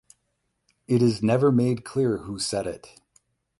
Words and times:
It 0.87 1.03
is 1.03 1.21
never 1.21 1.51
made 1.51 1.85
clear 1.85 2.23
who 2.23 2.39
set 2.39 2.65
it. 2.65 2.99